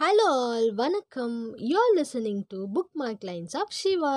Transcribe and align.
Hello 0.00 0.26
all 0.42 0.68
வணக்கம். 0.74 1.34
You're 1.70 1.94
listening 1.98 2.42
to 2.48 2.58
book 2.76 2.92
mark 3.00 3.24
lines 3.28 3.56
of 3.56 3.74
Siva 3.78 4.12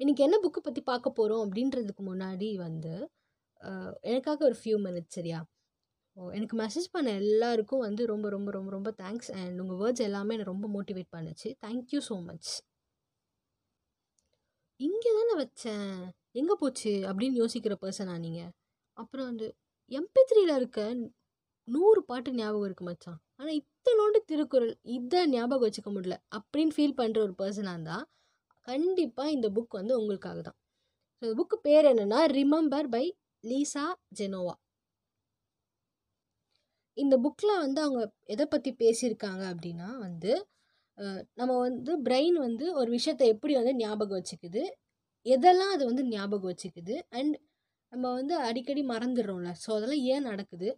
இன்றைக்கி 0.00 0.22
என்ன 0.26 0.36
book 0.44 0.60
பற்றி 0.60 0.80
பார்க்க 0.82 1.10
போகிறோம் 1.10 1.42
அப்படின்றதுக்கு 1.44 2.02
முன்னாடி 2.08 2.48
வந்து 2.56 2.94
எனக்காக 4.02 4.38
ஒரு 4.44 4.56
ஃபியூ 4.60 4.76
மினிட்ஸ் 4.86 5.16
சரியா? 5.18 5.38
ஓ, 6.16 6.30
எனக்கு 6.30 6.56
மெசேஜ் 6.62 6.88
பண்ண 6.92 7.10
எல்லாருக்கும் 7.22 7.84
வந்து 7.86 8.06
ரொம்ப 8.06 8.28
ரொம்ப 8.28 8.50
ரொம்ப 8.50 8.70
ரொம்ப 8.70 8.92
தேங்க்ஸ் 9.02 9.30
அண்ட் 9.40 9.60
உங்கள் 9.64 9.80
வேர்ட்ஸ் 9.82 10.06
எல்லாமே 10.08 10.34
என்னை 10.36 10.48
ரொம்ப 10.52 10.68
மோட்டிவேட் 10.76 11.10
பண்ணுச்சு. 11.16 11.50
தேங்க்யூ 11.66 12.00
ஸோ 12.08 12.18
மச் 12.30 12.50
இங்கே 14.80 15.12
தானே 15.18 15.36
வச்சேன். 15.42 15.92
எங்கே 16.32 16.56
போச்சு 16.62 16.94
அப்படின்னு 17.10 17.42
யோசிக்கிற 17.42 17.76
பர்சனா 17.84 18.16
நீங்கள் 18.18 18.50
அப்புறம் 18.96 19.28
வந்து 19.30 19.46
எம்பி 19.90 20.22
த்ரீல 20.30 20.54
இருக்க 20.56 20.80
நூறு 21.68 22.00
பாட்டு 22.08 22.30
ஞாபகம் 22.38 22.66
இருக்கு 22.68 22.84
மச்சான். 22.88 23.18
ஆனால் 23.38 23.56
இத்தனோண்டு 23.60 24.18
திருக்குறள் 24.30 24.74
இதை 24.96 25.20
ஞாபகம் 25.34 25.66
வச்சுக்க 25.66 25.90
முடியல. 25.96 26.16
அப்படின்னு 26.38 26.74
ஃபீல் 26.76 26.98
பண்ணுற 27.00 27.18
ஒரு 27.26 27.34
பர்சனாக 27.40 27.76
இருந்தால் 27.76 28.06
கண்டிப்பாக 28.66 29.34
இந்த 29.36 29.48
புக் 29.56 29.78
வந்து 29.80 29.94
உங்களுக்காக 30.00 30.38
தான். 30.48 30.58
ஸோ 31.22 31.24
இந்த 31.26 31.36
புக்கு 31.40 31.58
பேர் 31.68 31.88
என்னென்னா 31.92 32.20
ரிமெம்பர் 32.38 32.88
பை 32.96 33.04
லீசா 33.44 33.84
ஜெனோவா 34.20 34.54
இந்த 36.98 37.14
புக்கில் 37.24 37.60
வந்து 37.62 37.80
அவங்க 37.84 38.00
எதை 38.34 38.44
பற்றி 38.52 38.70
பேசியிருக்காங்க 38.82 39.42
அப்படின்னா 39.52 39.88
வந்து 40.06 40.30
நம்ம 41.38 41.52
வந்து 41.66 41.92
பிரெயின் 42.06 42.38
வந்து 42.46 42.66
ஒரு 42.80 42.90
விஷயத்தை 42.96 43.26
எப்படி 43.34 43.54
வந்து 43.58 43.72
ஞாபகம் 43.82 44.18
வச்சுக்குது 44.18 44.62
எதெல்லாம் 45.26 45.72
அது 45.76 45.84
வந்து 45.90 46.04
ஞாபகம் 46.12 46.50
வச்சுக்குது 46.52 46.94
அண்ட் 47.18 47.34
நம்ம 47.92 48.04
வந்து 48.18 48.34
அடிக்கடி 48.48 48.82
மறந்துடுறோம்ல. 48.92 49.50
ஸோ 49.62 49.68
அதெல்லாம் 49.76 50.04
ஏன் 50.14 50.28
நடக்குது? 50.30 50.68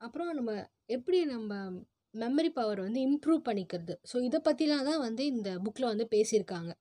அப்புறம் 0.00 0.30
நம்ம 0.38 0.52
எப்படி 0.96 1.18
நம்ம 1.34 1.52
மெமரி 2.14 2.50
பவர் 2.58 2.80
வந்து 2.86 3.00
இம்ப்ரூவ் 3.08 3.40
பண்ணிக்கிறது? 3.48 3.94
ஸோ 4.10 4.16
இதை 4.28 4.38
பற்றிலாம் 4.48 4.88
தான் 4.90 5.02
வந்து 5.06 5.22
இந்த 5.34 5.50
புக்கில் 5.64 5.90
வந்து 5.92 6.06
பேசியிருக்காங்க. 6.14 6.72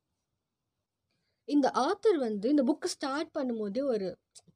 இந்த 1.48 1.68
ஆத்தர் 1.88 2.18
வந்து 2.28 2.48
இந்த 2.54 2.64
புக்கு 2.70 2.90
ஸ்டார்ட் 2.96 3.32
பண்ணும்போது 3.38 3.80
ஒரு 3.94 4.08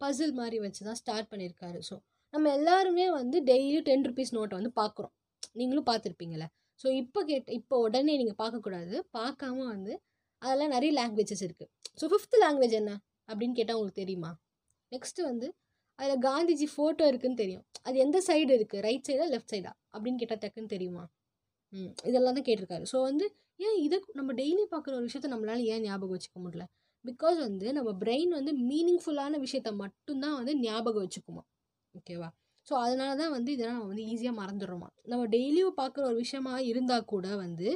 பசில் 0.03 0.35
மாதிரி 0.41 0.58
வச்சு 0.66 0.81
தான் 0.89 1.00
ஸ்டார்ட் 1.02 1.30
பண்ணியிருக்காரு. 1.31 1.80
ஸோ 1.89 1.95
நம்ம 2.33 2.52
எல்லாருமே 2.58 3.05
வந்து 3.19 3.38
டெய்லியும் 3.50 3.85
டென் 3.89 4.05
ருபீஸ் 4.09 4.35
நோட்டை 4.38 4.55
வந்து 4.59 4.73
பார்க்குறோம் 4.81 5.13
நீங்களும் 5.59 5.88
பார்த்துருப்பீங்களே 5.89 6.47
ஸோ 6.81 6.88
இப்போ 7.02 7.19
கேட்ட 7.30 7.50
இப்போ 7.59 7.75
உடனே 7.85 8.13
நீங்கள் 8.22 8.39
பார்க்கக்கூடாது 8.41 8.95
பார்க்காம 9.17 9.58
வந்து 9.73 9.94
அதெல்லாம் 10.41 10.73
நிறைய 10.75 10.91
லாங்குவேஜஸ் 11.00 11.44
இருக்குது 11.47 11.72
ஸோ 12.00 12.05
ஃபிஃப்த் 12.11 12.35
லாங்குவேஜ் 12.44 12.75
என்ன? 12.81 12.91
அப்படின்னு 13.30 13.55
கேட்டால் 13.59 13.78
உங்களுக்கு 13.78 14.02
தெரியுமா? 14.03 14.31
நெக்ஸ்ட்டு 14.91 15.28
வந்து 15.30 15.47
அதில் 16.00 16.23
காந்திஜி 16.23 16.67
ஃபோட்டோ 16.73 17.06
இருக்குன்னு 17.08 17.42
தெரியும். 17.42 17.66
அது 17.84 17.98
எந்த 17.98 18.17
சைடு 18.28 18.52
இருக்குது 18.58 18.84
ரைட் 18.88 19.08
சைடா 19.08 19.26
லெஃப்ட் 19.34 19.53
சைடா 19.53 19.72
அப்படின்னு 19.94 20.20
கேட்டால் 20.22 20.42
டக்குன்னு 20.44 20.73
தெரியுமா? 20.76 21.03
ம் 21.73 21.92
இதெல்லாம் 22.09 22.38
தான் 22.38 22.48
கேட்டிருக்காரு. 22.48 22.86
ஸோ 22.92 22.98
வந்து 23.03 23.26
ஏன் 23.59 23.78
இதை 23.86 23.98
நம்ம 24.16 24.31
டெய்லி 24.34 24.64
பார்க்குற 24.73 24.94
ஒரு 24.98 25.08
விஷயத்த 25.09 25.30
நம்மளால 25.34 25.64
ஏன் 25.73 25.86
ஞாபகம் 25.86 26.16
வச்சுக்க 26.16 26.40
முடியல? 26.44 26.66
பிகாஸ் 27.06 27.38
வந்து 27.48 27.68
நம்ம 27.78 27.90
பிரெயின் 28.03 28.31
வந்து 28.40 28.52
மீனிங்ஃபுல்லான 28.70 29.40
விஷயத்த 29.45 29.70
மட்டும்தான் 29.84 30.38
வந்து 30.40 30.53
ஞாபகம் 30.64 31.06
வச்சுக்குமா? 31.06 31.44
ஓகேவா 31.95 32.30
ஸோ 32.68 32.73
அதனால 32.84 33.12
தான் 33.22 33.34
வந்து 33.34 33.50
இதெல்லாம் 33.56 33.78
நம்ம 33.78 33.92
வந்து 33.92 34.06
ஈஸியாக 34.14 34.36
மறந்துடுறோமா? 34.40 34.90
நம்ம 35.12 35.23
டெய்லியும் 35.36 35.78
பார்க்குற 35.80 36.03
ஒரு 36.09 36.18
விஷயமா 36.18 36.53
இருந்தால் 36.72 37.06
கூட 37.06 37.28
வந்து 37.44 37.68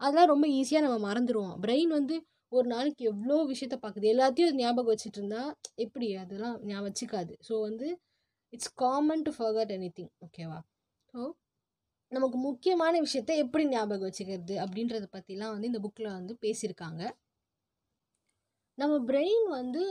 அதெல்லாம் 0.00 0.30
ரொம்ப 0.32 0.46
ஈஸியாக 0.58 0.84
நம்ம 0.86 0.98
மறந்துடுவோம்? 1.08 1.54
பிரெயின் 1.64 1.90
வந்து 1.98 2.16
ஒரு 2.52 2.66
நாளைக்கு 2.68 3.02
எவ்வளோ 3.04 3.36
விஷயத்த 3.50 3.76
பார்க்குது 3.82 4.06
எல்லாத்தையும் 4.12 4.58
ஞாபகம் 4.60 4.92
வச்சுட்டு 4.92 5.18
இருந்தா 5.18 5.42
எப்படி? 5.76 6.08
அதெல்லாம் 6.16 6.56
ஞாபகம் 6.64 6.88
வச்சுக்காது. 6.88 7.32
ஸோ 7.48 7.54
வந்து 7.60 7.88
it's 8.52 8.72
common 8.74 9.22
to 9.22 9.32
forget 9.38 9.72
anything 9.98 10.12
ஓகேவா 10.26 10.58
ஸோ 11.14 11.20
நமக்கு 12.12 12.38
முக்கியமான 12.38 12.94
விஷயத்த 13.00 13.32
எப்படி 13.36 13.64
ஞாபகம் 13.68 14.08
வச்சுக்கிறது 14.08 14.54
அப்படின்றத 14.64 15.06
பற்றிலாம் 15.12 15.52
வந்து 15.54 15.66
இந்த 15.66 15.80
புக்கில் 15.80 16.16
வந்து 16.18 16.34
பேசியிருக்காங்க. 16.42 17.02
நம்ம 18.78 18.94
பிரெயின் 19.10 19.46
வந்து 19.50 19.82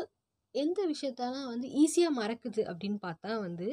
எந்த 0.55 0.79
விஷயத்தெல்லாம் 0.87 1.49
வந்து 1.49 1.67
ஈஸியாக 1.81 2.17
மறக்குது 2.19 2.61
அப்படின்னு 2.69 2.99
பார்த்தா 3.07 3.31
வந்து 3.39 3.67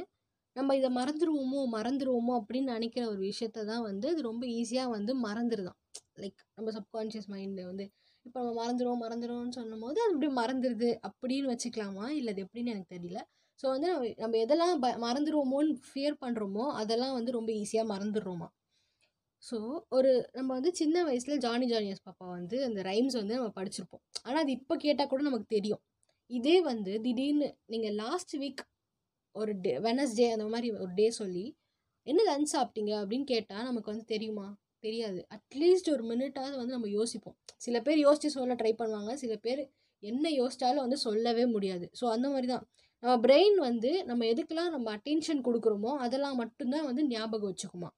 நம்ம 0.57 0.77
இதை 0.77 0.89
மறந்துடுவோமோ 0.91 1.61
மறந்துடுவோமோ 1.77 2.35
அப்படின்னு 2.41 2.75
நினைக்கிற 2.75 3.03
ஒரு 3.09 3.21
விஷயத்த 3.27 3.65
தான் 3.65 3.83
வந்து 3.83 4.07
அது 4.09 4.21
ரொம்ப 4.23 4.45
ஈஸியாக 4.59 4.95
வந்து 4.97 5.13
மறந்துடுதான் 5.27 5.79
லைக் 6.19 6.41
நம்ம 6.55 6.71
சப்கான்ஷியஸ் 6.71 7.29
மைண்டில் 7.31 7.69
வந்து 7.69 7.87
இப்போ 8.27 8.39
நம்ம 8.41 8.53
மறந்துடுவோம் 8.61 9.03
மறந்துடுவோம்னு 9.03 9.57
சொல்லும் 9.57 9.83
போது 9.85 9.99
அது 10.03 10.13
அப்படியே 10.13 10.33
மறந்துடுது 10.39 10.91
அப்படின்னு 11.09 11.51
வச்சுக்கலாமா? 11.53 12.07
இல்லை 12.19 12.31
அது 12.35 12.45
எப்படின்னு 12.47 12.73
எனக்கு 12.75 12.95
தெரியல. 12.97 13.21
ஸோ 13.61 13.67
வந்து 13.75 13.89
நம்ம 13.93 14.09
நம்ம 14.23 14.39
எதெல்லாம் 14.45 14.81
ப 14.85 14.89
மறந்துடுவோமோன்னு 15.05 15.75
ஃபியர் 15.87 16.17
பண்ணுறோமோ 16.25 16.65
அதெல்லாம் 16.81 17.15
வந்து 17.19 17.37
ரொம்ப 17.39 17.51
ஈஸியாக 17.61 17.91
மறந்துடுறோமா? 17.93 18.49
ஸோ 19.43 19.57
ஒரு 19.97 20.11
நம்ம 20.35 20.51
வந்து 20.59 20.71
சின்ன 20.81 21.03
வயசில் 21.09 21.43
ஜானி 21.45 21.67
ஜானியஸ் 21.73 22.05
பாப்பா 22.07 22.27
வந்து 22.37 22.57
அந்த 22.69 22.81
ரைம்ஸ் 22.91 23.17
வந்து 23.21 23.37
நம்ம 23.39 23.53
படிச்சிருப்போம். 23.59 24.05
ஆனால் 24.27 24.43
அது 24.45 24.53
இப்போ 24.59 24.75
கேட்டால் 24.85 25.11
கூட 25.13 25.23
நமக்கு 25.23 25.49
தெரியும். 25.57 25.83
இதே 26.31 26.57
வந்து 26.71 26.93
திடீர்னு 27.07 27.49
நீங்கள் 27.73 27.97
லாஸ்ட் 28.03 28.35
வீக் 28.43 28.63
ஒரு 29.35 29.53
டே 29.65 29.73
வெனஸ்டே 29.87 30.29
அந்த 30.35 30.47
மாதிரி 30.53 30.69
ஒரு 30.79 30.93
டே 30.95 31.07
சொல்லி 31.21 31.45
என்ன 32.07 32.21
லன்ச் 32.29 32.55
சாப்பிட்டீங்க 32.55 32.93
அப்படின்னு 33.03 33.27
கேட்டால் 33.33 33.69
நமக்கு 33.69 33.93
வந்து 33.93 34.07
தெரியுமா? 34.15 34.47
தெரியாது. 34.85 35.21
அட்லீஸ்ட் 35.37 35.91
ஒரு 35.95 36.05
மினிட்டாவது 36.05 36.57
வந்து 36.57 36.77
நம்ம 36.77 36.91
யோசிப்போம். 36.91 37.37
சில 37.59 37.77
பேர் 37.81 37.99
யோசித்து 37.99 38.31
சொல்ல 38.31 38.55
ட்ரை 38.55 38.73
பண்ணுவாங்க. 38.81 39.13
சில 39.15 39.35
பேர் 39.47 39.63
என்ன 40.03 40.27
யோசித்தாலும் 40.41 40.85
வந்து 40.87 40.99
சொல்லவே 41.07 41.45
முடியாது. 41.47 41.87
ஸோ 42.01 42.05
அந்த 42.15 42.27
மாதிரி 42.29 42.49
தான் 42.53 42.65
நம்ம 43.03 43.15
பிரெயின் 43.25 43.57
வந்து 43.61 43.91
நம்ம 44.05 44.25
எதுக்கெல்லாம் 44.33 44.75
நம்ம 44.77 44.91
அட்டென்ஷன் 44.97 45.45
கொடுக்குறோமோ 45.49 45.93
அதெல்லாம் 46.07 46.41
மட்டும்தான் 46.43 46.89
வந்து 46.91 47.03
ஞாபகம் 47.09 47.51
வச்சுக்குமா? 47.51 47.91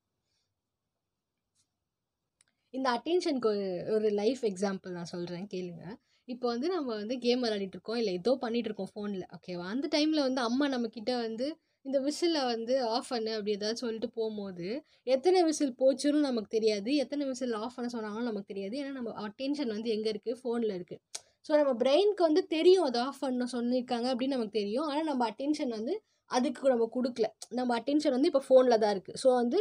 இந்த 2.75 2.89
அட்டென்ஷனுக்கு 2.97 3.51
ஒரு 3.51 3.67
ஒரு 3.95 4.09
லைஃப் 4.13 4.43
எக்ஸாம்பிள் 4.45 4.97
நான் 4.97 5.13
சொல்கிறேன் 5.13 5.47
கேளுங்க. 5.55 5.85
இப்போ 6.29 6.47
வந்து 6.49 6.69
நம்ம 6.69 6.89
வந்து 6.95 7.15
கேம் 7.19 7.43
விளையாடிட்டு 7.43 7.77
இருக்கோம். 7.79 7.99
இல்லை 8.01 8.13
ஏதோ 8.15 8.33
பண்ணிகிட்ருக்கோம் 8.43 8.89
இருக்கோம் 8.89 8.93
ஃபோனில் 8.95 9.27
ஓகேவா 9.37 9.67
அந்த 9.75 9.87
டைமில் 9.95 10.27
வந்து 10.27 10.41
அம்மா 10.41 10.67
நம்மக்கிட்ட 10.69 11.13
வந்து 11.27 11.47
இந்த 11.89 11.99
விசிலை 12.07 12.41
வந்து 12.53 12.75
ஆஃப் 12.95 13.11
பண்ணு 13.13 13.31
அப்படி 13.37 13.53
ஏதாவது 13.59 13.81
சொல்லிட்டு 13.83 14.09
போகும்போது 14.17 14.67
எத்தனை 15.15 15.39
விசில் 15.49 15.73
போச்சுன்னு 15.81 16.21
நமக்கு 16.29 16.51
தெரியாது. 16.57 16.91
எத்தனை 17.05 17.25
விசில் 17.31 17.55
ஆஃப் 17.63 17.77
பண்ண 17.77 17.89
சொன்னாங்களும் 17.95 18.31
நமக்கு 18.31 18.53
தெரியாது. 18.53 18.75
ஏன்னா 18.81 18.93
நம்ம 18.99 19.13
அட்டென்ஷன் 19.27 19.73
வந்து 19.77 19.91
எங்கே 19.97 20.11
இருக்குது 20.15 20.39
ஃபோனில் 20.43 20.75
இருக்குது 20.79 21.01
ஸோ 21.47 21.53
நம்ம 21.61 21.73
பிரெயினுக்கு 21.83 22.23
வந்து 22.29 22.43
தெரியும் 22.57 22.87
அதை 22.89 23.01
ஆஃப் 23.07 23.23
பண்ண 23.25 23.47
சொல்லியிருக்காங்க 23.55 24.07
அப்படின்னு 24.13 24.37
நமக்கு 24.37 24.59
தெரியும். 24.61 24.87
ஆனால் 24.91 25.09
நம்ம 25.11 25.25
அட்டென்ஷன் 25.31 25.73
வந்து 25.79 25.95
அதுக்கு 26.31 26.73
நம்ம 26.75 26.89
கொடுக்கல. 26.97 27.27
நம்ம 27.59 27.71
அட்டென்ஷன் 27.79 28.15
வந்து 28.17 28.31
இப்போ 28.31 28.43
ஃபோனில் 28.49 28.81
தான் 28.83 28.95
இருக்குது 28.97 29.19
ஸோ 29.23 29.29
வந்து 29.41 29.59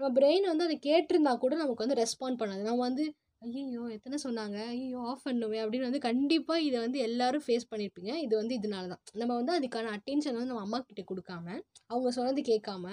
நம்ம 0.00 0.08
பிரெயின் 0.18 0.46
வந்து 0.52 0.66
அதை 0.68 0.76
கேட்டிருந்தா 0.88 1.32
கூட 1.44 1.54
நமக்கு 1.62 1.84
வந்து 1.84 1.98
ரெஸ்பாண்ட் 2.02 2.38
பண்ணாது. 2.40 2.62
நம்ம 2.68 2.82
வந்து 2.88 3.04
ஐயோ 3.42 3.82
எத்தனை 3.96 4.16
சொன்னாங்க? 4.24 4.56
ஐயோ 4.72 5.00
ஆஃப் 5.10 5.24
பண்ணுவேன் 5.26 5.62
அப்படின்னு 5.64 5.88
வந்து 5.88 6.00
கண்டிப்பாக 6.06 6.64
இதை 6.68 6.78
வந்து 6.84 6.98
எல்லாரும் 7.08 7.44
ஃபேஸ் 7.46 7.68
பண்ணியிருப்பீங்க 7.72 8.12
இது 8.24 8.34
வந்து 8.40 8.54
இதனால 8.58 8.84
தான். 8.92 9.02
நம்ம 9.20 9.32
வந்து 9.40 9.52
அதுக்கான 9.58 9.90
அட்டென்ஷன் 9.96 10.36
வந்து 10.38 10.50
நம்ம 10.52 10.64
அம்மா 10.66 10.78
கிட்ட 10.88 11.02
கொடுக்காம 11.10 11.46
அவங்க 11.92 12.10
சொன்னது 12.18 12.42
கேட்காம 12.50 12.84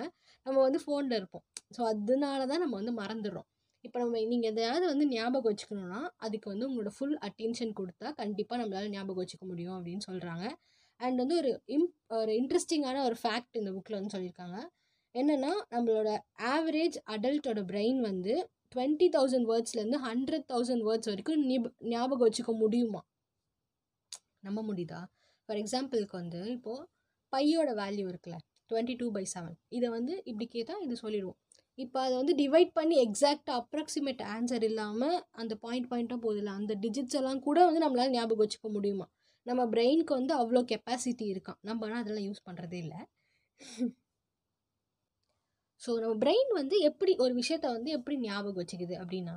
நம்ம 0.46 0.58
வந்து 0.68 0.80
ஃபோனில் 0.84 1.18
இருப்போம். 1.20 1.44
ஸோ 1.76 1.82
அதனால 1.92 2.42
தான் 2.52 2.62
நம்ம 2.64 2.76
வந்து 2.82 2.94
மறந்துடுறோம். 3.02 3.48
இப்போ 3.84 3.98
நம்ம 4.04 4.22
நீங்கள் 4.32 4.52
எதையாவது 4.52 4.86
வந்து 4.92 5.06
ஞாபகம் 5.14 5.52
வச்சுக்கணுன்னா 5.52 6.02
அதுக்கு 6.26 6.48
வந்து 6.54 6.68
உங்களோட 6.70 6.92
ஃபுல் 6.98 7.18
அட்டென்ஷன் 7.28 7.74
கொடுத்தா 7.80 8.08
கண்டிப்பாக 8.22 8.60
நம்மளால் 8.62 8.94
ஞாபகம் 8.96 9.22
வச்சுக்க 9.24 9.46
முடியும் 9.52 9.76
அப்படின்னு 9.78 10.06
சொல்கிறாங்க 10.10 10.46
அண்ட் 11.00 11.20
வந்து 11.24 11.36
ஒரு 11.42 11.52
இம் 11.76 11.90
ஒரு 12.20 12.32
இன்ட்ரெஸ்டிங்கான 12.40 13.02
ஒரு 13.08 13.18
ஃபேக்ட் 13.24 13.60
இந்த 13.62 13.72
புக்கில் 13.76 13.98
வந்து 14.00 14.14
சொல்லியிருக்காங்க. 14.16 14.58
என்னென்னா 15.16 15.52
நம்மளோட 15.74 16.10
ஆவரேஜ் 16.54 16.98
அடல்ட்டோட 17.14 17.60
பிரெயின் 17.72 18.00
வந்து 18.10 18.34
டுவெண்ட்டி 18.72 19.08
தௌசண்ட் 19.16 19.48
வேர்ட்ஸ்லேருந்து 19.52 20.00
ஹண்ட்ரட் 20.08 20.48
தௌசண்ட் 20.52 20.84
வேர்ட்ஸ் 20.88 21.09
வரைக்கும் 21.12 21.44
நிப் 21.52 21.70
ஞாபகம் 21.94 22.26
வச்சுக்க 22.28 22.53
முடியுமா? 22.64 23.02
நம்ப 24.48 24.59
முடியுதா? 24.70 25.00
ஃபார் 25.50 25.59
எக்ஸாம்பிளுக்கு 25.62 26.16
வந்து 26.22 26.42
இப்போது 26.56 26.84
பையோட 27.34 27.70
வேல்யூ 27.81 28.06
இருக்குல்ல 28.12 28.38
டுவெண்ட்டி 28.72 28.96
டூ 29.02 29.08
பை 29.16 29.24
செவன் 29.34 29.56
இதை 29.78 29.88
வந்து 29.98 30.14
இப்படி 30.30 30.46
கேட்டால் 30.56 30.84
இது 30.86 30.96
சொல்லிடுவோம். 31.03 31.38
இப்போ 31.78 31.98
அதை 32.06 32.14
வந்து 32.22 32.34
டிவைட் 32.42 32.72
பண்ணி 32.78 32.96
எக்ஸாக்டாக 33.06 33.56
அப்ராக்சிமேட் 33.62 34.22
ஆன்சர் 34.35 34.66
இல்லாமல் 34.70 35.17
அந்த 35.41 35.53
பாயிண்ட் 35.64 35.90
பாயிண்ட்டாக 35.91 36.20
போதில்ல 36.26 36.53
அந்த 36.59 36.73
டிஜிட்ஸ் 36.84 37.17
எல்லாம் 37.22 37.41
கூட 37.47 37.58
வந்து 37.67 37.84
நம்மளால் 37.85 38.14
ஞாபகம் 38.16 38.44
வச்சுக்க 38.44 38.70
முடியுமா? 38.78 39.08
நம்ம 39.46 39.62
பிரெயினுக்கு 39.73 40.14
வந்து 40.20 40.34
அவ்வளோ 40.41 40.62
கெப்பாசிட்டி 40.72 41.26
இருக்கான் 41.34 41.59
நம்ம 41.70 41.85
ஆனால் 41.88 42.02
அதெல்லாம் 42.03 42.28
யூஸ் 42.29 42.46
பண்ணுறதே 42.47 42.79
இல்லை. 42.85 43.00
ஸோ 45.82 45.92
நம்ம 46.00 46.16
பிரெயின் 46.24 46.52
வந்து 46.54 46.76
எப்படி 46.80 47.14
ஒரு 47.18 47.34
விஷயத்த 47.34 47.66
வந்து 47.72 47.92
எப்படி 47.92 48.16
ஞாபகம் 48.22 48.62
வச்சுக்குது 48.62 48.96
அப்படின்னா 49.02 49.36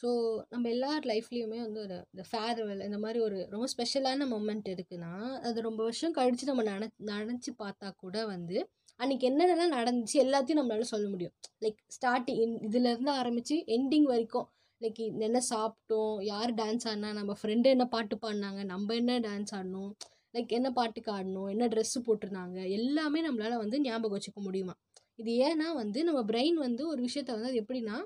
ஸோ 0.00 0.08
நம்ம 0.48 0.68
எல்லார் 0.68 1.04
லைஃப்லேயுமே 1.06 1.58
வந்து 1.58 1.80
ஒரு 1.80 1.96
இந்த 2.12 2.24
ஃபேர்வெல் 2.30 2.82
இந்த 2.84 2.98
மாதிரி 2.98 3.20
ஒரு 3.20 3.38
ரொம்ப 3.50 3.66
ஸ்பெஷலான 3.72 4.26
மொமெண்ட் 4.28 4.68
இருக்குன்னா 4.74 5.12
அது 5.40 5.60
ரொம்ப 5.60 5.80
வருஷம் 5.82 6.12
கழித்து 6.12 6.46
நம்ம 6.46 6.62
நன 6.62 6.88
நினச்சி 7.10 7.52
பார்த்தா 7.58 7.90
கூட 7.96 8.26
வந்து 8.26 8.58
அன்றைக்கி 9.00 9.24
என்னென்னலாம் 9.28 9.74
நடந்துச்சு 9.74 10.16
எல்லாத்தையும் 10.16 10.60
நம்மளால 10.60 10.86
சொல்ல 10.92 11.08
முடியும். 11.08 11.34
லைக் 11.62 11.80
ஸ்டார்டிங் 11.88 12.54
இதுலேருந்து 12.66 13.10
ஆரம்பித்து 13.10 13.56
எண்டிங் 13.68 14.04
வரைக்கும் 14.04 14.46
லைக் 14.80 14.98
என்ன 15.20 15.38
சாப்பிட்டோம் 15.50 16.24
யார் 16.24 16.52
டான்ஸ் 16.54 16.86
ஆடினா 16.88 17.12
நம்ம 17.12 17.34
ஃப்ரெண்டு 17.42 17.64
என்ன 17.66 17.86
பாட்டு 17.86 18.16
பாடினாங்க 18.16 18.64
நம்ம 18.64 18.94
என்ன 18.94 19.18
டான்ஸ் 19.18 19.54
ஆடணும் 19.54 19.90
லைக் 20.34 20.52
என்ன 20.52 20.68
பாட்டுக்கு 20.70 21.10
ஆடணும் 21.12 21.48
என்ன 21.50 21.66
ட்ரெஸ்ஸு 21.66 22.00
போட்டிருந்தாங்க 22.06 22.58
எல்லாமே 22.70 23.20
நம்மளால் 23.28 23.56
வந்து 23.56 23.80
ஞாபகம் 23.80 24.16
வச்சுக்க 24.16 24.40
முடியுமா? 24.40 24.74
இது 25.18 25.32
ஏன்னா 25.48 25.68
வந்து 25.82 26.00
நம்ம 26.08 26.20
பிரெயின் 26.30 26.58
வந்து 26.66 26.82
ஒரு 26.92 27.00
விஷயத்த 27.06 27.36
வந்து 27.36 27.50
அது 27.50 27.62
எப்படின்னா 27.64 27.96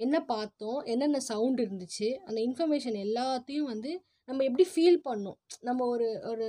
என்ன 0.00 0.16
பார்த்தோம் 0.32 0.78
என்னென்ன 0.92 1.18
சவுண்ட் 1.30 1.60
இருந்துச்சு 1.64 2.08
அந்த 2.26 2.38
இன்ஃபர்மேஷன் 2.46 2.96
எல்லாத்தையும் 3.06 3.70
வந்து 3.72 3.90
நம்ம 4.28 4.44
எப்படி 4.48 4.64
ஃபீல் 4.72 5.00
பண்ணோம். 5.08 5.38
நம்ம 5.68 5.86
ஒரு 5.94 6.08
ஒரு 6.30 6.46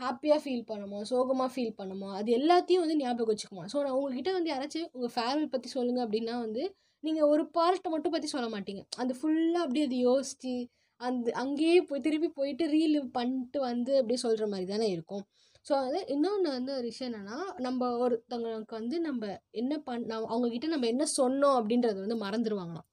ஹாப்பியாக 0.00 0.40
ஃபீல் 0.44 0.66
பண்ணுமோ 0.70 0.98
சோகமாக 1.10 1.50
ஃபீல் 1.54 1.74
பண்ணுமோ 1.80 2.08
அது 2.18 2.30
எல்லாத்தையும் 2.38 2.82
வந்து 2.84 2.96
ஞாபகம் 3.02 3.30
வச்சுக்குமா. 3.32 3.64
ஸோ 3.72 3.78
நான் 3.86 3.96
உங்ககிட்ட 3.98 4.30
வந்து 4.38 4.52
யாராச்சும் 4.52 4.88
உங்கள் 4.96 5.14
ஃபேர்வெல் 5.16 5.52
பற்றி 5.54 5.68
சொல்லுங்கள் 5.76 6.04
அப்படின்னா 6.06 6.36
வந்து 6.46 6.62
நீங்கள் 7.04 7.30
ஒரு 7.32 7.44
பார்ட்டை 7.56 7.90
மட்டும் 7.94 8.14
பற்றி 8.14 8.28
சொல்ல 8.34 8.46
மாட்டீங்க. 8.54 8.82
அந்த 9.02 9.12
ஃபுல்லாக 9.18 9.64
அப்படியே 9.66 9.86
அது 9.88 9.98
யோசித்து 10.08 10.54
அந்த 11.00 11.28
அங்கேயே 11.42 11.76
போய் 11.88 12.04
திருப்பி 12.06 12.28
போயிட்டு 12.38 12.64
ரீலிவ் 12.76 13.06
பண்ணிட்டு 13.18 13.58
வந்து 13.70 13.92
அப்படியே 14.00 14.20
சொல்கிற 14.24 14.46
மாதிரி 14.52 14.66
தானே 14.72 14.88
இருக்கும். 14.96 15.24
ஸோ 15.66 15.72
அது 15.86 15.98
இன்னொன்று 16.06 16.48
வந்து 16.50 16.70
ஒரு 16.74 16.82
விஷயம் 16.82 17.10
என்னென்னா 17.10 17.38
நம்ம 17.58 17.88
ஒருத்தவங்களுக்கு 17.98 18.74
வந்து 18.74 18.96
நம்ம 19.00 19.24
என்ன 19.52 19.78
பண் 19.78 20.06
அவங்கக்கிட்ட 20.26 20.68
நம்ம 20.68 20.86
என்ன 20.86 21.04
சொன்னோம் 21.16 21.56
அப்படின்றது 21.60 21.98
வந்து 22.04 22.18
மறந்துடுவாங்களாம் 22.24 22.86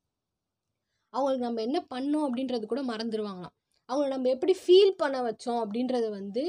அவங்களுக்கு 1.14 1.48
நம்ம 1.48 1.62
என்ன 1.62 1.80
பண்ணோம் 1.94 2.26
அப்படின்றது 2.28 2.66
கூட 2.66 2.82
மறந்துடுவாங்களாம் 2.84 3.56
அவங்கள 3.90 4.08
நம்ம 4.08 4.30
எப்படி 4.30 4.54
ஃபீல் 4.64 4.94
பண்ண 4.98 5.18
வச்சோம் 5.22 5.60
அப்படின்றத 5.64 6.08
வந்து 6.10 6.44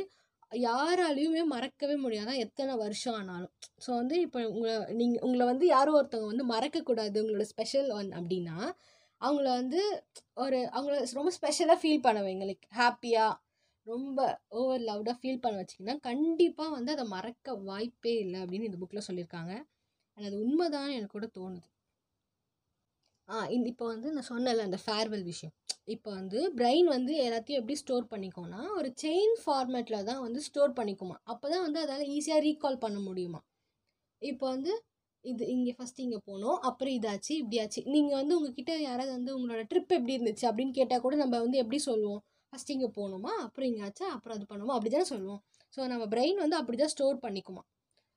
யாராலையுமே 0.53 1.43
மறக்கவே 1.44 1.97
முடியாதான் 2.05 2.43
எத்தனை 2.44 2.73
வருஷம் 2.76 3.17
ஆனாலும். 3.21 3.53
ஸோ 3.85 3.88
வந்து 3.91 4.17
இப்போ 4.21 4.41
உங்களை 4.49 4.75
நீங்கள் 4.93 5.23
உங்களை 5.23 5.44
வந்து 5.47 5.67
யாரோ 5.67 5.91
ஒருத்தவங்க 5.99 6.31
வந்து 6.32 6.47
மறக்கக்கூடாது 6.55 7.21
உங்களோட 7.23 7.47
ஸ்பெஷல் 7.53 7.91
ஒன் 7.91 8.11
அப்படின்னா 8.12 8.56
அவங்கள 9.21 9.47
வந்து 9.61 9.81
ஒரு 10.35 10.59
அவங்கள 10.73 10.97
ரொம்ப 11.12 11.31
ஸ்பெஷலாக 11.38 11.79
ஃபீல் 11.82 12.05
பண்ண 12.06 12.21
வைங்க. 12.23 12.44
லைக் 12.47 12.67
ஹாப்பியாக 12.76 13.32
ரொம்ப 13.88 14.19
ஓவர் 14.61 14.82
லவ்டாக 14.88 15.17
ஃபீல் 15.20 15.43
பண்ண 15.44 15.56
வச்சிங்கன்னா 15.61 15.96
கண்டிப்பாக 16.08 16.75
வந்து 16.76 16.90
அதை 16.96 17.05
மறக்க 17.14 17.55
வாய்ப்பே 17.69 18.14
இல்லை 18.25 18.38
அப்படின்னு 18.43 18.69
இந்த 18.70 18.81
புக்கில் 18.82 19.06
சொல்லியிருக்காங்க. 19.08 19.52
அது 20.19 20.35
உண்மைதான் 20.44 20.94
எனக்கு 20.96 21.17
கூட 21.17 21.26
தோணுது. 21.38 21.69
ஆ 23.29 23.37
இந்த 23.55 23.67
இப்போ 23.73 23.87
வந்து 23.93 24.08
நான் 24.17 24.29
சொன்னல 24.32 24.64
அந்த 24.69 24.79
ஃபேர்வெல் 24.85 25.25
விஷயம். 25.31 25.55
இப்போ 25.94 26.11
வந்து 26.19 26.38
பிரெயின் 26.58 26.88
வந்து 26.96 27.12
எல்லாத்தையும் 27.26 27.61
எப்படி 27.61 27.76
ஸ்டோர் 27.82 28.06
பண்ணிக்கோன்னா 28.12 28.61
ஒரு 28.79 28.88
செயின் 29.02 29.35
ஃபார்மேட்டில் 29.43 30.06
தான் 30.11 30.23
வந்து 30.26 30.40
ஸ்டோர் 30.49 30.73
பண்ணிக்குமா. 30.79 31.17
அப்போ 31.32 31.46
தான் 31.52 31.64
வந்து 31.67 31.81
அதால் 31.85 32.11
ஈஸியாக 32.17 32.44
ரீகால் 32.46 32.82
பண்ண 32.85 32.99
முடியுமா. 33.08 33.40
இப்போ 34.23 34.46
வந்து 34.55 34.73
இது 35.25 35.44
இங்கே 35.55 35.73
ஃபஸ்ட்டு 35.79 36.05
இங்கே 36.06 36.20
போனோம் 36.29 36.58
அப்புறம் 36.69 36.94
இதாச்சு 36.99 37.32
இப்படியாச்சு. 37.43 37.81
நீங்கள் 37.94 38.19
வந்து 38.20 38.37
உங்ககிட்ட 38.38 38.73
யாராவது 38.88 39.12
வந்து 39.17 39.31
உங்களோட 39.38 39.62
ட்ரிப் 39.70 39.94
எப்படி 39.99 40.17
இருந்துச்சு 40.19 40.46
அப்படின்னு 40.50 40.75
கேட்டால் 40.79 41.05
கூட 41.06 41.14
நம்ம 41.23 41.35
வந்து 41.44 41.58
எப்படி 41.64 41.81
சொல்லுவோம்? 41.88 42.23
ஃபஸ்ட் 42.53 42.73
இங்கே 42.75 42.89
போகணுமா? 42.99 43.33
அப்புறம் 43.47 43.69
இங்கே 43.71 43.85
அப்புறம் 44.17 44.37
அது 44.37 44.47
பண்ணுமா? 44.53 44.75
அப்படி 44.77 44.91
தானே 44.95 45.09
சொல்லுவோம். 45.15 45.41
ஸோ 45.75 45.81
நம்ம 45.93 46.05
பிரெயின் 46.15 46.39
வந்து 46.45 46.59
அப்படி 46.61 46.79
தான் 46.83 46.93
ஸ்டோர் 46.95 47.19
பண்ணிக்குமா? 47.27 47.62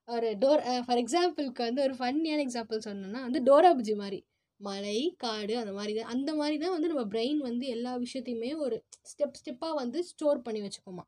ஒரு 0.08 0.30
டோர் 0.44 0.62
ஃபார் 0.86 1.02
எக்ஸாம்பிளுக்கு 1.04 1.64
வந்து 1.70 1.82
ஒரு 1.88 1.96
ஃபன்னியான 2.00 2.44
எக்ஸாம்பிள் 2.48 2.86
சொன்னோன்னா 2.88 3.22
வந்து 3.28 3.42
டோராபுஜி 3.50 3.94
மாதிரி. 4.04 4.20
மலை 4.60 4.98
காடு 5.24 5.54
அந்த 5.62 5.72
மாதிரி 5.78 5.94
தான். 6.00 6.10
அந்த 6.16 6.32
மாதிரி 6.40 6.58
தான் 6.64 6.74
வந்து 6.76 6.90
நம்ம 6.92 7.04
பிரெயின் 7.14 7.40
வந்து 7.50 7.66
எல்லா 7.76 7.94
விஷயத்தையுமே 8.06 8.52
ஒரு 8.66 8.76
ஸ்டெப் 9.12 9.40
ஸ்டெப்பாக 9.42 9.80
வந்து 9.82 10.00
ஸ்டோர் 10.12 10.46
பண்ணி 10.48 10.62
வச்சுக்கோமா? 10.66 11.04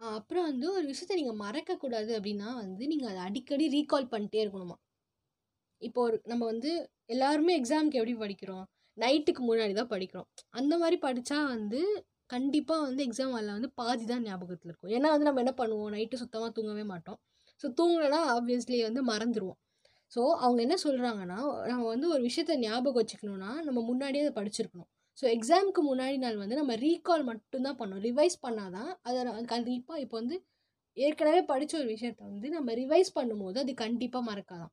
அப்புறம் 0.00 0.46
வந்து 0.50 0.66
ஒரு 0.76 0.84
விஷயத்த 0.92 1.18
நீங்கள் 1.20 1.40
மறக்கக்கூடாது 1.44 2.10
அப்படின்னா 2.18 2.48
வந்து 2.62 2.84
நீங்கள் 2.92 3.10
அதை 3.12 3.22
அடிக்கடி 3.28 3.66
ரீகால் 3.76 4.10
பண்ணிட்டே 4.14 4.40
இருக்கணுமா? 4.44 4.76
இப்போ 5.82 6.00
ஒரு 6.08 6.16
நம்ம 6.32 6.42
வந்து 6.52 6.70
எல்லாருமே 7.14 7.52
எக்ஸாமுக்கு 7.60 8.00
எப்படி 8.00 8.14
படிக்கிறோம்? 8.22 8.66
நைட்டுக்கு 8.98 9.42
முன்னாடி 9.48 9.74
தான் 9.80 9.90
படிக்கிறோம். 9.94 10.28
அந்த 10.60 10.74
மாதிரி 10.82 10.96
படித்தா 11.06 11.38
வந்து 11.54 11.80
கண்டிப்பாக 12.34 12.82
வந்து 12.88 13.02
எக்ஸாம் 13.08 13.34
வரல 13.36 13.54
வந்து 13.58 13.70
பாதி 13.80 14.04
தான் 14.12 14.24
ஞாபகத்தில் 14.28 14.70
இருக்கும். 14.70 14.92
ஏன்னா 14.96 15.08
வந்து 15.14 15.28
நம்ம 15.28 15.42
என்ன 15.44 15.54
பண்ணுவோம்? 15.60 15.90
நைட்டு 15.96 16.20
சுத்தமாக 16.22 16.50
தூங்கவே 16.58 16.84
மாட்டோம். 16.92 17.18
ஸோ 17.60 17.68
தூங்கலைன்னா 17.78 18.20
ஆப்வியஸ்லி 18.36 18.78
வந்து 18.88 19.02
மறந்துடுவோம் 19.12 19.58
ஸோ 20.12 20.20
அவங்க 20.44 20.60
என்ன 20.66 20.76
சொல்கிறாங்கன்னா 20.84 21.38
நம்ம 21.70 21.82
வந்து 21.92 22.06
ஒரு 22.14 22.22
விஷயத்த 22.28 22.52
ஞாபகம் 22.64 23.00
வச்சுக்கணுன்னா 23.00 23.50
நம்ம 23.66 23.80
முன்னாடியே 23.90 24.22
அதை 24.24 24.32
படிச்சிருக்கணும். 24.38 24.88
ஸோ 25.18 25.24
எக்ஸாமுக்கு 25.36 25.82
முன்னாடி 25.90 26.16
நாள் 26.24 26.40
வந்து 26.42 26.56
நம்ம 26.60 26.74
ரீகால் 26.84 27.24
மட்டும்தான் 27.30 27.78
பண்ணணும். 27.80 28.04
ரிவைஸ் 28.08 28.36
பண்ணால் 28.46 28.74
தான் 28.78 28.90
அதை 29.08 29.20
கண்டிப்பாக 29.54 30.02
இப்போ 30.04 30.16
வந்து 30.22 30.36
ஏற்கனவே 30.96 31.40
படித்த 31.50 31.74
ஒரு 31.82 31.88
விஷயத்த 31.94 32.22
வந்து 32.30 32.48
நம்ம 32.56 32.72
ரிவைஸ் 32.82 33.10
பண்ணும்போது 33.18 33.58
அது 33.64 33.72
கண்டிப்பாக 33.84 34.24
மறக்காதான். 34.30 34.72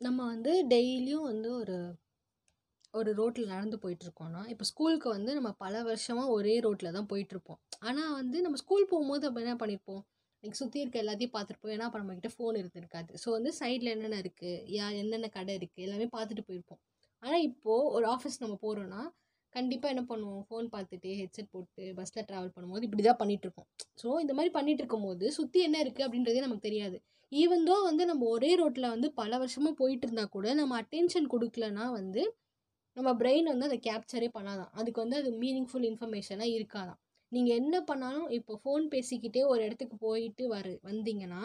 நம்ம 0.00 0.20
வந்து 0.32 0.52
டெய்லியும் 0.72 1.26
வந்து 1.30 1.48
ஒரு 1.60 1.76
ஒரு 2.98 3.10
ரோட்டில் 3.18 3.52
நடந்து 3.52 3.76
போயிட்டுருக்கோன்னா 3.82 4.40
இப்போ 4.52 4.64
ஸ்கூலுக்கு 4.70 5.08
வந்து 5.16 5.30
நம்ம 5.38 5.50
பல 5.62 5.82
வருஷமாக 5.88 6.34
ஒரே 6.36 6.54
ரோட்டில் 6.66 6.96
தான் 6.96 7.08
போயிட்டுருப்போம். 7.12 7.58
ஆனால் 7.88 8.12
வந்து 8.18 8.38
நம்ம 8.44 8.58
ஸ்கூல் 8.62 8.90
போகும்போது 8.92 9.26
அப்போ 9.28 9.40
என்ன 9.44 9.54
பண்ணியிருப்போம் 9.62 10.02
இன்றைக்கி 10.42 10.58
சுற்றி 10.62 10.78
இருக்க 10.82 10.98
எல்லாத்தையும் 11.02 11.34
பார்த்துருப்போம் 11.36 11.72
ஏன்னா 11.74 11.86
அப்போ 11.88 12.00
நம்மக்கிட்ட 12.00 12.30
ஃபோன் 12.36 12.58
இருந்திருக்காது. 12.60 13.10
ஸோ 13.22 13.28
வந்து 13.36 13.50
சைடில் 13.60 13.92
என்னென்ன 13.94 14.18
இருக்குது 14.24 14.52
யா 14.76 14.86
என்னென்ன 15.02 15.30
கடை 15.38 15.54
இருக்குது 15.60 15.84
எல்லாமே 15.86 16.08
பார்த்துட்டு 16.16 16.44
போயிருப்போம். 16.48 16.80
ஆனால் 17.22 17.44
இப்போது 17.50 17.90
ஒரு 17.96 18.06
ஆஃபீஸ் 18.14 18.42
நம்ம 18.44 18.56
போகிறோன்னா 18.64 19.02
கண்டிப்பாக 19.54 19.94
என்ன 19.94 20.04
பண்ணுவோம்? 20.12 20.44
ஃபோன் 20.48 20.68
பார்த்துட்டு 20.74 21.10
ஹெட்செட் 21.20 21.50
போட்டு 21.54 21.82
பஸ்ஸில் 21.98 22.26
ட்ராவல் 22.30 22.54
பண்ணும்போது 22.56 22.86
இப்படி 22.88 23.04
தான் 23.08 23.20
பண்ணிகிட்ருப்போம் 23.22 23.68
ஸோ 24.02 24.08
இந்த 24.24 24.32
மாதிரி 24.38 24.52
பண்ணிகிட்டு 24.58 24.82
இருக்கும்போது 24.84 25.26
சுற்றி 25.38 25.60
என்ன 25.68 25.76
இருக்குது 25.84 26.06
அப்படின்றதே 26.06 26.44
நமக்கு 26.46 26.66
தெரியாது. 26.68 26.98
ஈவன் 27.34 27.64
தோ 27.68 27.74
வந்து 27.86 28.04
நம்ம 28.10 28.24
ஒரே 28.34 28.50
ரோட்டில் 28.60 28.92
வந்து 28.92 29.08
பல 29.20 29.38
வருஷமாக 29.42 29.74
போயிட்டு 29.78 30.06
இருந்தால் 30.06 30.32
கூட 30.34 30.46
நம்ம 30.58 30.76
அட்டென்ஷன் 30.82 31.28
கொடுக்கலனா 31.32 31.84
வந்து 31.98 32.22
நம்ம 32.96 33.10
பிரெயின் 33.20 33.48
வந்து 33.52 33.68
அதை 33.68 33.78
கேப்சரே 33.86 34.28
பண்ணாதான். 34.36 34.70
அதுக்கு 34.78 35.00
வந்து 35.04 35.16
அது 35.22 35.30
மீனிங்ஃபுல் 35.42 35.86
இன்ஃபர்மேஷனாக 35.90 36.54
இருக்காதான். 36.58 36.98
நீங்கள் 37.32 37.58
என்ன 37.60 37.76
பண்ணாலும் 37.82 38.28
இப்போ 38.38 38.54
ஃபோன் 38.62 38.84
பேசிக்கிட்டே 38.94 39.42
ஒரு 39.52 39.60
இடத்துக்கு 39.66 39.96
போயிட்டு 40.06 40.44
வர 40.54 40.66
வந்தீங்கன்னா 40.90 41.42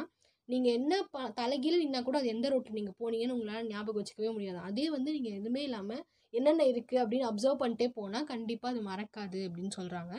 நீங்கள் 0.49 0.75
என்ன 0.79 0.93
ப 1.13 1.23
தலைகீழ 1.39 1.73
நின்னா 1.81 2.01
கூட 2.03 2.17
அது 2.21 2.29
எந்த 2.35 2.47
ரோட்டில் 2.53 2.77
நீங்கள் 2.79 2.97
போனீங்கன்னு 3.01 3.35
உங்களால் 3.37 3.69
ஞாபகம் 3.71 3.99
வச்சுக்கவே 3.99 4.31
முடியாது. 4.35 4.59
அதே 4.69 4.85
வந்து 4.95 5.09
நீங்கள் 5.15 5.37
எதுவுமே 5.39 5.63
இல்லாமல் 5.67 6.03
என்னென்ன 6.33 6.63
இருக்குது 6.73 7.01
அப்படின்னு 7.03 7.29
அப்சர்வ் 7.31 7.61
பண்ணிட்டே 7.63 7.87
போனால் 7.97 8.29
கண்டிப்பாக 8.31 8.73
அது 8.73 8.81
மறக்காது 8.89 9.39
அப்படின்னு 9.47 9.73
சொல்கிறாங்க 9.79 10.13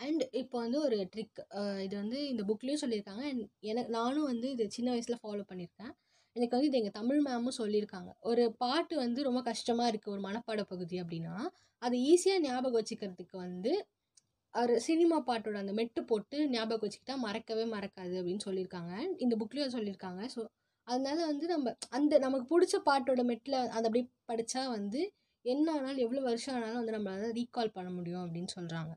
அண்ட் 0.00 0.22
இப்போ 0.40 0.56
வந்து 0.64 0.78
ஒரு 0.86 0.96
ட்ரிக் 1.12 1.38
இது 1.84 1.94
வந்து 2.02 2.18
இந்த 2.32 2.42
புக்லேயும் 2.50 2.82
சொல்லியிருக்காங்க. 2.84 3.22
அண்ட் 3.30 3.44
எனக்கு 3.70 3.90
நானும் 3.98 4.28
வந்து 4.32 4.48
இது 4.54 4.64
சின்ன 4.76 4.88
வயசில் 4.94 5.20
ஃபாலோ 5.22 5.44
பண்ணியிருக்கேன். 5.50 5.92
எனக்கு 6.36 6.54
வந்து 6.56 6.68
இது 6.70 6.78
எங்கள் 6.80 6.96
தமிழ் 6.98 7.20
மேமும் 7.26 7.58
சொல்லியிருக்காங்க. 7.60 8.10
ஒரு 8.30 8.44
பாட்டு 8.62 8.94
வந்து 9.04 9.20
ரொம்ப 9.28 9.40
கஷ்டமாக 9.50 9.90
இருக்குது 9.92 10.14
ஒரு 10.16 10.22
மனப்பாட 10.28 10.62
பகுதி 10.72 10.96
அப்படின்னா 11.02 11.34
அதை 11.82 11.96
ஈஸியாக 12.10 12.42
ஞாபகம் 12.46 12.78
வச்சுக்கிறதுக்கு 12.80 13.36
வந்து 13.46 13.72
ஒரு 14.54 14.74
சினிமா 14.86 15.16
பாட்டோட 15.28 15.56
அந்த 15.62 15.72
மெட்டு 15.78 16.00
போட்டு 16.10 16.36
ஞாபகம் 16.54 16.84
வச்சுக்கிட்டா 16.84 17.16
மறக்கவே 17.26 17.64
மறக்காது 17.74 18.14
அப்படின்னு 18.20 18.44
சொல்லியிருக்காங்க. 18.48 18.92
இந்த 19.24 19.34
புக்லேயும் 19.40 19.74
சொல்லியிருக்காங்க. 19.76 20.22
ஸோ 20.34 20.40
அதனால 20.86 21.18
வந்து 21.30 21.46
நம்ம 21.54 21.74
அந்த 21.98 22.14
நமக்கு 22.26 22.46
பிடிச்ச 22.52 22.76
பாட்டோட 22.88 23.22
மெட்டில் 23.30 23.58
அதை 23.76 23.84
அப்படி 23.88 24.02
படித்தா 24.30 24.62
வந்து 24.76 25.00
என்ன 25.44 25.66
ஆனாலும் 25.76 26.04
எவ்வளோ 26.06 26.22
வருஷம் 26.28 26.56
ஆனாலும் 26.56 26.80
வந்து 26.80 26.96
நம்மளால் 26.96 27.36
ரீகால் 27.38 27.76
பண்ண 27.76 27.90
முடியும் 27.98 28.24
அப்படின்னு 28.24 28.50
சொல்கிறாங்க 28.56 28.92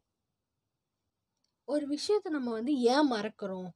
ஒரு 1.72 1.86
விஷயத்த 1.94 2.30
நம்ம 2.30 2.50
வந்து 2.52 2.74
ஏன் 2.94 3.10
மறக்கிறோம்? 3.14 3.70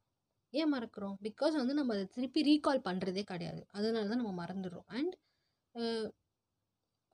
ஏன் 0.54 0.72
மறக்கிறோம்? 0.74 1.16
பிகாஸ் 1.28 1.56
வந்து 1.62 1.76
நம்ம 1.80 1.94
அதை 1.96 2.06
திருப்பி 2.16 2.42
ரீகால் 2.50 2.86
பண்ணுறதே 2.88 3.24
கிடையாது. 3.32 3.62
அதனால 3.78 4.08
தான் 4.12 4.22
நம்ம 4.24 4.34
மறந்துடுறோம். 4.42 4.88
அண்ட் 4.98 5.16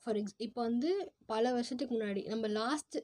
ஃபார் 0.06 0.18
எக்ஸ் 0.18 0.38
இப்போ 0.40 0.60
வந்து 0.68 0.90
பல 1.26 1.44
வருஷத்துக்கு 1.54 1.94
முன்னாடி 1.96 2.22
நம்ம 2.30 2.48
லாஸ்ட் 2.60 2.96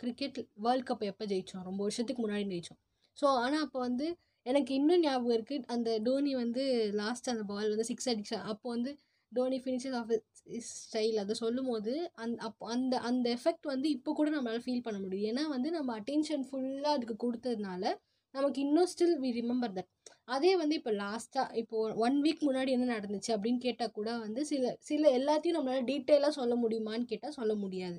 கிரிக்கெட் 0.00 0.38
வேர்ல்ட் 0.66 0.86
கப் 0.86 1.04
எப்போ 1.10 1.24
ஜெயித்தோம் 1.32 1.66
ரொம்ப 1.68 1.80
வருஷத்துக்கு 1.84 2.22
முன்னாடி 2.24 2.46
ஜெயித்தோம் 2.52 2.80
ஸோ 3.18 3.26
ஆனால் 3.42 3.64
அப்போ 3.66 3.78
வந்து 3.80 4.06
எனக்கு 4.46 4.72
இன்னும் 4.74 5.02
ஞாபகம் 5.02 5.34
இருக்குது 5.36 5.66
அந்த 5.74 5.90
டோனி 6.06 6.32
வந்து 6.34 6.62
லாஸ்ட் 7.00 7.30
அந்த 7.32 7.44
பால் 7.50 7.70
வந்து 7.70 7.88
சிக்ஸ் 7.90 8.08
அடிச்சா 8.12 8.38
அப்போ 8.52 8.66
வந்து 8.74 8.90
டோனி 9.34 9.58
ஃபினிஷஸ் 9.64 9.96
ஆஃப் 10.00 10.12
ஸ்டைல் 10.70 11.16
அதை 11.16 11.34
சொல்லும் 11.34 11.68
போது 11.68 11.92
அந் 12.22 12.34
அப்போ 12.48 12.64
அந்த 12.68 12.94
அந்த 13.08 13.26
எஃபெக்ட் 13.36 13.66
வந்து 13.72 13.88
இப்போ 13.90 14.12
கூட 14.12 14.30
நம்மளால் 14.30 14.64
ஃபீல் 14.64 14.84
பண்ண 14.84 14.98
முடியும் 14.98 15.28
ஏன்னா 15.30 15.44
வந்து 15.48 15.70
நம்ம 15.70 15.92
அட்டென்ஷன் 16.00 16.44
ஃபுல்லாக 16.48 16.96
அதுக்கு 16.96 17.16
கொடுத்ததுனால 17.24 17.84
நமக்கு 18.34 18.60
இன்னும் 18.60 18.90
ஸ்டில் 18.92 19.16
வி 19.22 19.30
ரிமெம்பர் 19.32 19.74
தட் 19.76 19.90
அதே 20.26 20.52
வந்து 20.56 20.74
இப்போ 20.74 20.92
லாஸ்ட்டாக 21.00 21.56
இப்போது 21.60 21.96
ஒன் 22.04 22.16
வீக் 22.22 22.42
முன்னாடி 22.48 22.70
என்ன 22.76 22.86
நடந்துச்சு 22.94 23.30
அப்படின்னு 23.34 23.60
கேட்டால் 23.66 23.92
கூட 23.92 24.10
வந்து 24.18 24.42
சில 24.52 24.72
சில 24.82 25.10
எல்லாத்தையும் 25.18 25.58
நம்மளால் 25.58 25.88
டீட்டெயிலாக 25.90 26.32
சொல்ல 26.38 26.54
முடியுமான்னு 26.56 27.10
கேட்டால் 27.12 27.36
சொல்ல 27.38 27.54
முடியாது. 27.54 27.98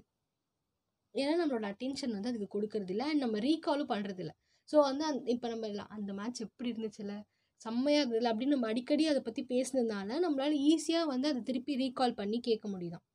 ஏன்னா 1.15 1.33
நம்மளோட 1.41 1.65
அட்டென்ஷன் 1.73 2.15
வந்து 2.17 2.31
அதுக்கு 2.31 2.49
கொடுக்கறதில்ல. 2.55 3.03
அண்ட் 3.11 3.23
நம்ம 3.25 3.39
ரீகாலும் 3.39 3.91
பண்ணுறதில்ல 3.93 4.33
ஸோ 4.69 4.77
வந்து 4.89 5.03
அந் 5.05 5.19
இப்போ 5.33 5.47
நம்ம 5.53 5.67
அந்த 5.97 6.11
மேட்ச் 6.13 6.41
எப்படி 6.41 6.69
இருந்துச்சுல்ல 6.73 7.15
செம்மையாக 7.65 8.01
இருந்ததில்ல 8.01 8.31
அப்படின்னு 8.33 8.55
நம்ம 8.55 8.69
அடிக்கடி 8.73 9.03
அதை 9.11 9.21
பற்றி 9.27 9.41
பேசுனதுனால 9.53 10.19
நம்மளால் 10.25 10.55
ஈஸியாக 10.71 11.11
வந்து 11.13 11.29
அதை 11.31 11.41
திருப்பி 11.49 11.75
ரீகால் 11.83 12.19
பண்ணி 12.21 12.39
கேட்க 12.49 12.65
முடியுதான். 12.73 13.05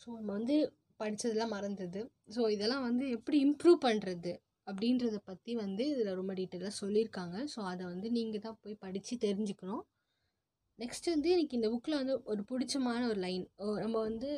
ஸோ 0.00 0.08
நம்ம 0.18 0.30
வந்து 0.38 0.56
படித்ததெல்லாம் 1.00 1.54
மறந்தது. 1.56 2.00
ஸோ 2.34 2.42
இதெல்லாம் 2.54 2.84
வந்து 2.88 3.04
எப்படி 3.16 3.38
இம்ப்ரூவ் 3.46 3.78
பண்ணுறது 3.86 4.32
அப்படின்றத 4.70 5.16
பற்றி 5.30 5.52
வந்து 5.64 5.82
இதில் 5.92 6.16
ரொம்ப 6.20 6.32
டீட்டெயிலாக 6.38 6.74
சொல்லியிருக்காங்க. 6.82 7.36
ஸோ 7.54 7.58
அதை 7.72 7.82
வந்து 7.92 8.08
நீங்கள் 8.16 8.44
தான் 8.46 8.58
போய் 8.62 8.82
படித்து 8.84 9.14
தெரிஞ்சுக்கணும். 9.26 9.82
நெக்ஸ்ட் 10.78 11.08
வந்து 11.14 11.28
எனக்கு 11.34 11.56
இந்த 11.58 11.68
புக்கில் 11.74 12.00
வந்து 12.00 12.14
ஒரு 12.32 12.42
பிடிச்சமான 12.50 13.02
ஒரு 13.12 13.20
லைன் 13.26 13.44
நம்ம 13.84 13.96
வந்து 14.08 14.30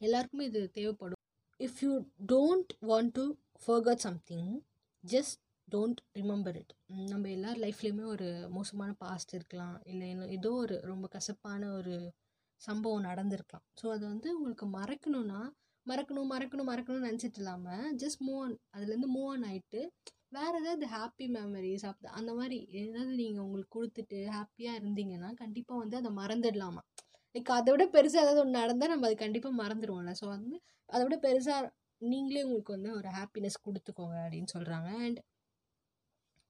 எல்லாருக்குமே 0.00 0.44
இது 0.50 0.60
தேவைப்படும். 0.78 1.20
If 1.60 1.80
you 1.84 1.92
don't 2.32 2.72
want 2.90 3.12
to 3.18 3.24
forget 3.66 4.04
something 4.06 4.50
just 5.04 5.38
don't 5.68 6.00
remember 6.18 6.56
it 6.56 6.72
நம்ம 7.12 7.28
எல்லார் 7.28 7.58
லைஃப்லேயுமே 7.58 8.04
ஒரு 8.14 8.28
மோசமான 8.48 8.90
பாஸ்ட் 8.98 9.34
இருக்கலாம். 9.34 9.76
இல்லை 9.84 10.06
இன்னும் 10.10 10.32
ஏதோ 10.38 10.50
ஒரு 10.62 10.76
ரொம்ப 10.82 11.06
கசப்பான 11.08 11.70
ஒரு 11.78 11.94
சம்பவம் 12.60 13.06
நடந்திருக்கலாம். 13.06 13.64
ஸோ 13.80 13.86
அது 13.94 14.04
வந்து 14.06 14.28
உங்களுக்கு 14.36 14.66
மறக்கணும்னா 14.78 15.40
மறக்கணும் 15.86 16.28
மறக்கணும் 16.32 16.68
மறக்கணும்னு 16.70 17.08
நினச்சிட்டு 17.10 17.40
இல்லாமல் 17.40 17.86
ஜஸ்ட் 18.02 18.20
மூவ் 18.26 18.40
ஆன் 18.42 18.56
அதுலேருந்து 18.74 19.08
மூவ் 19.14 19.30
ஆன் 19.32 19.46
ஆகிட்டு 19.48 19.80
வேறு 20.28 20.56
ஏதாவது 20.60 20.84
ஹாப்பி 20.86 21.26
மெமரிஸ் 21.28 21.86
அப்படி 21.86 22.08
அந்த 22.18 22.30
மாதிரி 22.32 22.58
ஏதாவது 22.82 23.12
நீங்கள் 23.16 23.44
உங்களுக்கு 23.46 23.74
கொடுத்துட்டு 23.78 24.18
ஹாப்பியாக 24.36 24.78
இருந்தீங்கன்னா 24.80 25.30
கண்டிப்பாக 25.34 25.80
வந்து 25.82 25.96
அதை 25.96 26.10
மறந்துடலாமா? 26.20 26.82
லைக் 27.34 27.50
அதை 27.50 27.70
விட 27.72 27.84
பெருசாக 27.88 28.24
ஏதாவது 28.24 28.40
ஒன்று 28.40 28.58
நடந்தால் 28.60 28.92
நம்ம 28.94 29.06
அது 29.06 29.16
கண்டிப்பாக 29.16 29.54
மறந்துடுவோம்ல 29.62 30.12
ஸோ 30.20 30.26
வந்து 30.28 30.54
அதை 30.88 31.02
விட 31.04 31.16
பெருசாக 31.26 31.68
நீங்களே 32.02 32.44
உங்களுக்கு 32.46 32.76
வந்து 32.76 32.90
ஒரு 32.98 33.08
ஹாப்பினஸ் 33.18 33.58
கொடுத்துக்கோங்க 33.66 34.16
அப்படின்னு 34.24 34.50
சொல்கிறாங்க 34.56 34.88
அண்ட் 35.04 35.20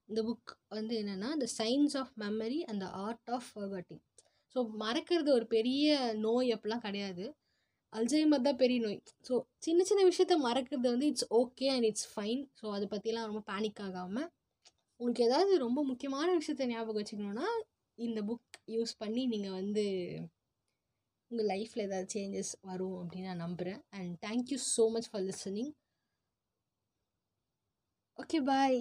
இந்த 0.09 0.21
புக் 0.23 0.53
வந்து 0.71 0.95
என்னென்னா 1.03 1.31
the 1.39 1.47
science 1.59 1.95
of 2.01 2.13
memory 2.19 2.61
and 2.69 2.83
the 2.85 2.89
art 3.05 3.31
of 3.31 3.49
forgetting 3.53 4.03
so 4.57 4.61
மறக்கிறது 4.83 5.31
ஒரு 5.35 5.47
பெரிய 5.55 5.87
நோய் 6.25 6.49
அப்படிலாம் 6.55 6.87
கிடையாது. 6.87 7.25
அல்சைமர் 7.93 8.47
தான் 8.47 8.61
பெரிய 8.63 8.79
நோய். 8.85 8.99
ஸோ 9.29 9.35
சின்ன 9.59 9.81
சின்ன 9.85 10.03
விஷயத்த 10.09 10.35
மறக்கிறது 10.45 10.87
வந்து 10.89 11.09
it's 11.11 11.29
okay 11.41 11.67
and 11.75 11.87
it's 11.91 12.09
fine 12.13 12.43
so 12.61 12.67
அதை 12.77 12.87
பற்றிலாம் 12.93 13.29
ரொம்ப 13.31 13.43
பேனிக் 13.51 13.83
ஆகாமல் 13.87 14.29
உங்களுக்கு 15.01 15.25
ஏதாவது 15.25 15.53
ரொம்ப 15.59 15.81
முக்கியமான 15.91 16.29
விஷயத்த 16.37 16.69
ஞாபகம் 16.69 17.01
வச்சுக்கணுன்னா 17.01 17.49
இந்த 17.99 18.21
புக் 18.29 18.59
யூஸ் 18.69 18.95
பண்ணி 18.99 19.23
நீங்கள் 19.27 19.57
வந்து 19.61 19.85
உங்கள் 21.31 21.49
லைஃப்பில் 21.53 21.87
ஏதாவது 21.87 22.09
சேஞ்சஸ் 22.15 22.53
வரும் 22.71 22.97
அப்படின்னு 23.01 23.31
நான் 23.31 23.45
நம்புகிறேன் 23.45 23.81
and 23.97 24.13
thank you 24.27 24.59
so 24.69 24.85
much 24.95 25.09
for 25.11 25.25
listening 25.29 25.71
okay 28.19 28.41
bye 28.49 28.81